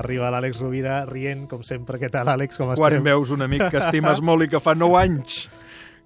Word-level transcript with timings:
Arriba 0.00 0.32
l'Àlex 0.34 0.60
Rovira 0.64 1.04
rient, 1.08 1.46
com 1.50 1.62
sempre. 1.66 2.00
Què 2.02 2.10
tal, 2.12 2.28
Àlex? 2.34 2.58
Com 2.60 2.72
Quan 2.74 2.92
estem? 2.98 3.06
veus 3.12 3.30
un 3.36 3.46
amic 3.46 3.68
que 3.70 3.82
estimes 3.84 4.20
molt 4.28 4.48
i 4.48 4.52
que 4.52 4.60
fa 4.60 4.74
9 4.76 5.00
anys 5.04 5.42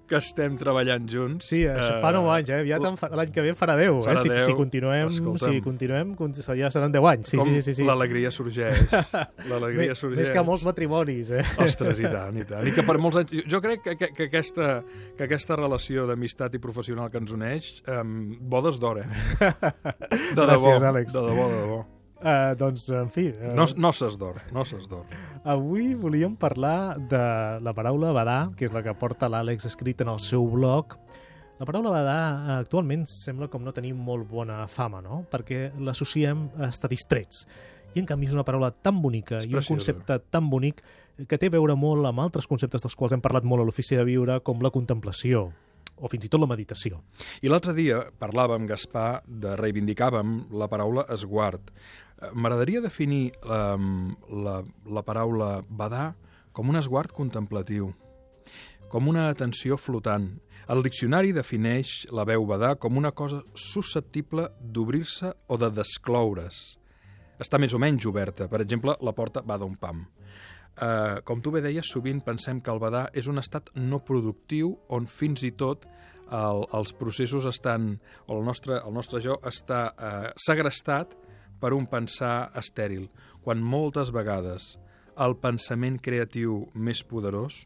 que 0.05 0.19
estem 0.21 0.53
treballant 0.53 1.07
junts... 1.09 1.47
Sí, 1.49 1.63
això 1.65 1.95
fa 1.97 2.11
9 2.13 2.29
anys, 2.29 2.49
eh? 2.53 2.59
Aviat 2.61 2.83
l'any 3.17 3.31
que 3.33 3.41
ve 3.41 3.55
farà 3.57 3.73
10, 3.79 4.03
Farà 4.05 4.19
eh? 4.19 4.21
Si, 4.21 4.29
10. 4.29 4.43
si 4.45 4.53
continuem, 4.53 5.07
Escolta'm. 5.09 5.55
si 5.55 5.63
continuem, 5.65 6.11
con- 6.13 6.35
ja 6.37 6.69
seran 6.69 6.93
10 6.93 7.07
anys. 7.09 7.31
Sí, 7.33 7.39
Com 7.41 7.49
sí, 7.49 7.63
sí. 7.65 7.73
sí. 7.79 7.87
l'alegria 7.87 8.29
sorgeix. 8.29 8.83
L'alegria 9.49 9.95
sorgeix. 9.97 10.19
més 10.21 10.29
que 10.35 10.43
molts 10.45 10.61
matrimonis, 10.67 11.31
eh? 11.33 11.41
Ostres, 11.65 12.03
i 12.03 12.05
tant, 12.05 12.37
i 12.37 12.45
tant. 12.51 12.69
I 12.69 12.75
que 12.77 12.85
per 12.85 12.99
molts 13.01 13.17
anys... 13.23 13.33
Jo 13.49 13.63
crec 13.65 13.81
que, 13.81 13.97
que, 13.97 14.11
que, 14.13 14.29
aquesta, 14.29 14.69
que 15.17 15.25
aquesta 15.25 15.57
relació 15.57 16.05
d'amistat 16.05 16.53
i 16.53 16.61
professional 16.61 17.09
que 17.09 17.23
ens 17.23 17.33
uneix, 17.33 17.71
um, 17.89 18.35
bodes 18.45 18.77
d'hora. 18.77 19.07
De 19.41 20.37
Gràcies, 20.37 20.69
debò, 20.69 20.77
Àlex. 20.93 21.17
De 21.17 21.25
debò, 21.31 21.49
de 21.49 21.61
debò. 21.65 21.81
Uh, 22.25 22.55
doncs, 22.57 22.87
en 22.89 23.11
fi... 23.13 23.27
Uh, 23.29 23.51
No, 23.53 23.67
no 23.77 23.91
s'esdor, 23.93 24.39
no 24.49 24.63
s'esdor. 24.65 25.05
Avui 25.45 25.91
volíem 25.93 26.33
parlar 26.41 26.97
de 26.97 27.21
la 27.61 27.73
paraula 27.77 28.09
badar, 28.17 28.39
que 28.57 28.65
és 28.65 28.73
la 28.73 28.81
que 28.81 28.95
porta 28.97 29.29
l'Àlex 29.29 29.67
escrit 29.69 30.01
en 30.01 30.09
el 30.09 30.17
seu 30.23 30.47
blog. 30.49 30.95
La 31.59 31.67
paraula 31.69 31.91
badar 31.93 32.17
eh, 32.33 32.55
actualment 32.63 33.05
sembla 33.07 33.45
com 33.47 33.61
no 33.63 33.71
tenir 33.77 33.93
molt 33.93 34.25
bona 34.27 34.63
fama, 34.65 35.03
no? 35.05 35.21
Perquè 35.29 35.69
l'associem 35.77 36.47
a 36.57 36.71
estar 36.73 36.89
distrets. 36.89 37.45
I 37.93 38.01
en 38.01 38.09
canvi 38.09 38.27
és 38.27 38.33
una 38.33 38.43
paraula 38.43 38.71
tan 38.73 38.97
bonica 39.03 39.37
i 39.45 39.53
un 39.53 39.63
concepte 39.63 40.17
tan 40.33 40.49
bonic 40.49 40.81
que 41.29 41.37
té 41.39 41.47
a 41.47 41.53
veure 41.53 41.77
molt 41.79 42.09
amb 42.09 42.25
altres 42.25 42.49
conceptes 42.49 42.81
dels 42.83 42.97
quals 42.97 43.13
hem 43.15 43.21
parlat 43.23 43.45
molt 43.45 43.61
a 43.61 43.69
l'ofici 43.69 43.95
de 43.95 44.03
viure, 44.03 44.41
com 44.43 44.65
la 44.65 44.73
contemplació 44.73 45.51
o 45.97 46.09
fins 46.11 46.25
i 46.27 46.31
tot 46.31 46.41
la 46.41 46.49
meditació. 46.49 47.01
I 47.41 47.51
l'altre 47.51 47.75
dia 47.77 48.01
parlàvem, 48.19 48.67
Gaspar, 48.67 49.21
de 49.25 49.55
reivindicàvem 49.59 50.37
la 50.59 50.69
paraula 50.71 51.05
esguard. 51.15 51.71
Eh, 51.71 52.31
M'agradaria 52.33 52.83
definir 52.83 53.29
um, 53.43 54.15
la, 54.45 54.61
la 54.87 55.03
paraula 55.07 55.59
badar 55.69 56.13
com 56.55 56.71
un 56.71 56.79
esguard 56.79 57.11
contemplatiu, 57.11 57.91
com 58.91 59.09
una 59.11 59.29
atenció 59.29 59.77
flotant. 59.77 60.29
El 60.71 60.81
diccionari 60.81 61.33
defineix 61.35 62.05
la 62.15 62.23
veu 62.25 62.45
badar 62.49 62.75
com 62.81 62.97
una 62.97 63.11
cosa 63.11 63.43
susceptible 63.53 64.47
d'obrir-se 64.61 65.33
o 65.47 65.59
de 65.61 65.69
descloure's. 65.69 66.77
Està 67.43 67.59
més 67.59 67.75
o 67.75 67.79
menys 67.81 68.07
oberta. 68.07 68.47
Per 68.47 68.61
exemple, 68.63 68.95
la 69.03 69.13
porta 69.13 69.43
va 69.43 69.59
d'un 69.59 69.75
pam. 69.75 70.05
Uh, 70.75 71.21
com 71.23 71.39
tu 71.39 71.53
bé 71.55 71.61
deies, 71.63 71.87
sovint 71.87 72.19
pensem 72.23 72.59
que 72.59 72.71
el 72.73 72.81
badar 72.83 73.05
és 73.15 73.29
un 73.31 73.39
estat 73.39 73.69
no 73.79 74.01
productiu 74.03 74.73
on 74.91 75.05
fins 75.07 75.45
i 75.47 75.53
tot 75.55 75.85
el, 76.31 76.65
els 76.75 76.91
processos 76.99 77.47
estan, 77.47 77.93
o 78.27 78.35
el 78.35 78.43
nostre, 78.43 78.81
el 78.83 78.91
nostre 78.95 79.21
jo 79.23 79.37
està 79.47 79.85
uh, 79.95 80.33
segrestat 80.35 81.15
per 81.61 81.71
un 81.73 81.87
pensar 81.87 82.51
estèril, 82.59 83.07
quan 83.45 83.63
moltes 83.63 84.11
vegades 84.11 84.73
el 85.23 85.37
pensament 85.39 86.01
creatiu 86.03 86.65
més 86.75 87.01
poderós 87.07 87.63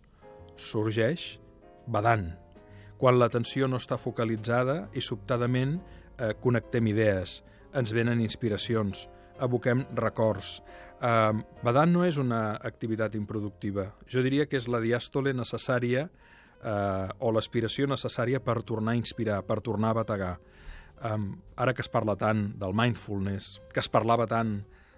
sorgeix 0.60 1.40
badant, 1.90 2.28
quan 3.00 3.18
l'atenció 3.18 3.68
no 3.68 3.80
està 3.82 3.98
focalitzada 3.98 4.84
i 4.94 5.02
sobtadament 5.02 5.80
eh, 5.80 6.34
connectem 6.44 6.92
idees, 6.92 7.40
ens 7.74 7.94
venen 7.96 8.22
inspiracions, 8.22 9.08
aboquem 9.40 9.86
records. 9.98 10.60
Eh, 11.02 11.34
badant 11.64 11.94
no 11.94 12.06
és 12.06 12.20
una 12.20 12.56
activitat 12.56 13.16
improductiva. 13.16 13.90
Jo 14.08 14.24
diria 14.26 14.48
que 14.48 14.60
és 14.60 14.68
la 14.68 14.82
diàstole 14.84 15.34
necessària 15.34 16.08
eh, 16.08 17.08
o 17.20 17.32
l'aspiració 17.32 17.88
necessària 17.88 18.42
per 18.44 18.62
tornar 18.64 18.96
a 18.96 19.02
inspirar, 19.02 19.42
per 19.48 19.62
tornar 19.66 19.94
a 19.94 20.00
bategar. 20.02 20.34
Um, 21.00 21.38
ara 21.56 21.72
que 21.72 21.80
es 21.80 21.88
parla 21.88 22.18
tant 22.20 22.50
del 22.60 22.74
mindfulness, 22.76 23.62
que 23.72 23.80
es 23.80 23.88
parlava 23.88 24.26
tant 24.28 24.58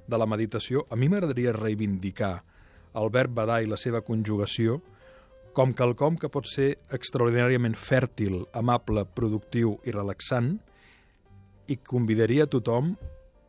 de 0.09 0.17
la 0.17 0.25
meditació, 0.25 0.87
a 0.89 0.97
mi 0.97 1.11
m'agradaria 1.11 1.53
reivindicar 1.53 2.39
el 2.97 3.11
verb 3.13 3.35
badar 3.37 3.59
i 3.61 3.69
la 3.69 3.77
seva 3.77 4.01
conjugació 4.01 4.79
com 5.53 5.75
quelcom 5.77 6.17
que 6.17 6.31
pot 6.31 6.47
ser 6.47 6.71
extraordinàriament 6.95 7.75
fèrtil, 7.77 8.45
amable, 8.57 9.03
productiu 9.15 9.75
i 9.85 9.93
relaxant 9.93 10.55
i 11.69 11.77
convidaria 11.77 12.47
a 12.47 12.51
tothom 12.51 12.95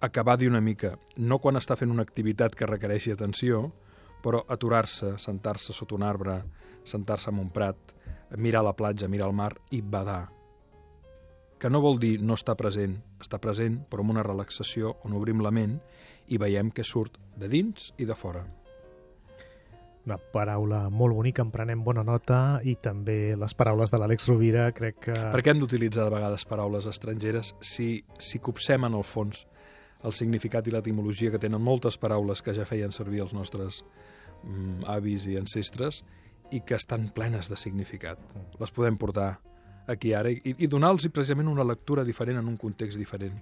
a 0.03 0.07
acabar 0.07 0.35
d'una 0.39 0.61
mica, 0.61 0.97
no 1.17 1.39
quan 1.39 1.55
està 1.55 1.77
fent 1.79 1.93
una 1.95 2.03
activitat 2.03 2.57
que 2.59 2.67
requereixi 2.67 3.13
atenció, 3.15 3.69
però 4.23 4.41
aturar-se, 4.51 5.13
sentar-se 5.23 5.75
sota 5.77 5.95
un 5.95 6.03
arbre, 6.03 6.41
sentar-se 6.83 7.31
en 7.31 7.39
un 7.39 7.53
prat, 7.55 7.79
mirar 8.37 8.65
la 8.67 8.75
platja, 8.75 9.07
mirar 9.07 9.29
el 9.31 9.37
mar 9.39 9.53
i 9.71 9.79
badar. 9.81 10.25
Que 11.63 11.71
no 11.71 11.79
vol 11.81 12.01
dir 12.03 12.17
no 12.19 12.35
estar 12.35 12.57
present, 12.59 12.97
estar 13.23 13.39
present, 13.39 13.79
però 13.87 14.03
amb 14.03 14.17
una 14.17 14.27
relaxació 14.27 14.97
on 15.07 15.15
obrim 15.15 15.39
la 15.39 15.55
ment 15.55 15.79
i 16.27 16.43
veiem 16.43 16.75
què 16.75 16.83
surt 16.83 17.21
de 17.39 17.47
dins 17.47 17.93
i 18.03 18.09
de 18.09 18.19
fora. 18.19 18.43
Una 20.03 20.19
paraula 20.19 20.89
molt 20.91 21.15
bonica, 21.15 21.47
en 21.47 21.55
prenem 21.55 21.87
bona 21.87 22.03
nota, 22.03 22.59
i 22.67 22.75
també 22.75 23.37
les 23.39 23.55
paraules 23.55 23.95
de 23.95 24.03
l'Àlex 24.03 24.27
Rovira, 24.27 24.67
crec 24.75 24.99
que... 25.07 25.15
Per 25.15 25.47
què 25.47 25.55
hem 25.55 25.63
d'utilitzar 25.63 26.09
de 26.09 26.17
vegades 26.17 26.43
paraules 26.51 26.91
estrangeres 26.91 27.55
si, 27.63 28.01
si 28.19 28.43
copsem 28.43 28.91
en 28.91 28.99
el 28.99 29.07
fons 29.07 29.47
el 30.05 30.13
significat 30.13 30.67
i 30.67 30.75
l'etimologia 30.75 31.31
que 31.31 31.39
tenen 31.39 31.63
moltes 31.63 31.99
paraules 31.99 32.43
que 32.43 32.55
ja 32.55 32.67
feien 32.67 32.93
servir 32.93 33.23
els 33.23 33.33
nostres 33.35 33.85
mm, 34.43 34.85
avis 34.91 35.27
i 35.31 35.37
ancestres 35.39 36.03
i 36.51 36.61
que 36.61 36.75
estan 36.77 37.09
plenes 37.15 37.49
de 37.49 37.57
significat. 37.57 38.19
Les 38.61 38.71
podem 38.75 38.97
portar 39.01 39.41
aquí 39.87 40.13
ara 40.15 40.31
i, 40.31 40.41
i 40.59 40.67
donar-los 40.71 41.09
precisament 41.09 41.49
una 41.49 41.65
lectura 41.65 42.05
diferent 42.05 42.39
en 42.39 42.49
un 42.49 42.57
context 42.57 42.99
diferent. 42.99 43.39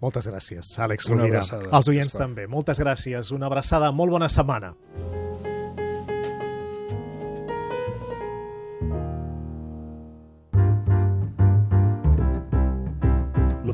Moltes 0.00 0.28
gràcies, 0.30 0.76
Àlex 0.78 1.08
Rovira. 1.10 1.40
abraçada, 1.40 1.70
Els 1.74 1.88
oients 1.88 2.12
Gaspar. 2.12 2.26
també. 2.26 2.46
Moltes 2.46 2.78
gràcies. 2.78 3.32
Una 3.34 3.46
abraçada. 3.46 3.90
Molt 3.90 4.12
bona 4.14 4.28
setmana. 4.28 4.74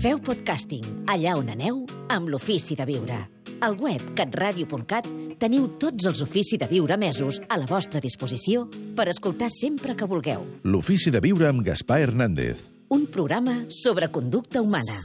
Feu 0.00 0.16
podcasting 0.16 0.84
allà 1.12 1.34
on 1.36 1.50
aneu 1.52 1.82
amb 2.08 2.30
l'Ofici 2.32 2.72
de 2.72 2.86
Viure. 2.88 3.18
Al 3.60 3.74
web 3.76 4.00
catradio.cat 4.16 5.04
teniu 5.42 5.66
tots 5.82 6.08
els 6.08 6.22
Ofici 6.24 6.56
de 6.56 6.70
Viure 6.70 6.96
mesos 6.96 7.36
a 7.44 7.58
la 7.60 7.68
vostra 7.68 8.00
disposició 8.00 8.64
per 8.96 9.10
escoltar 9.12 9.50
sempre 9.52 9.92
que 9.92 10.08
vulgueu. 10.08 10.46
L'ofici 10.64 11.12
de 11.12 11.20
viure 11.20 11.50
amb 11.52 11.60
Gaspar 11.66 12.00
Hernández. 12.06 12.64
Un 12.88 13.10
programa 13.12 13.66
sobre 13.68 14.08
conducta 14.08 14.64
humana. 14.64 14.96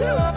Woo! 0.00 0.29